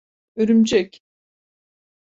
Örümcek… 0.35 1.03